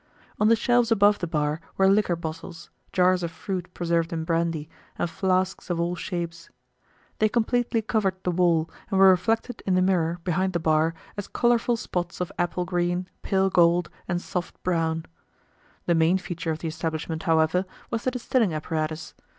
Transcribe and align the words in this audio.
On 0.39 0.47
the 0.47 0.55
shelves 0.55 0.91
above 0.91 1.19
the 1.19 1.27
bar 1.27 1.61
were 1.77 1.87
liquor 1.87 2.15
bottles, 2.15 2.71
jars 2.91 3.21
of 3.21 3.29
fruit 3.29 3.71
preserved 3.75 4.11
in 4.11 4.23
brandy, 4.23 4.67
and 4.97 5.07
flasks 5.07 5.69
of 5.69 5.79
all 5.79 5.95
shapes. 5.95 6.49
They 7.19 7.29
completely 7.29 7.83
covered 7.83 8.15
the 8.23 8.31
wall 8.31 8.67
and 8.89 8.99
were 8.99 9.11
reflected 9.11 9.61
in 9.63 9.75
the 9.75 9.81
mirror 9.83 10.17
behind 10.23 10.53
the 10.53 10.59
bar 10.59 10.95
as 11.17 11.27
colorful 11.27 11.77
spots 11.77 12.19
of 12.19 12.31
apple 12.39 12.65
green, 12.65 13.09
pale 13.21 13.51
gold, 13.51 13.91
and 14.07 14.19
soft 14.19 14.63
brown. 14.63 15.05
The 15.85 15.93
main 15.93 16.17
feature 16.17 16.49
of 16.49 16.57
the 16.57 16.67
establishment, 16.67 17.21
however, 17.21 17.65
was 17.91 18.03
the 18.03 18.09
distilling 18.09 18.55
apparatus. 18.55 19.13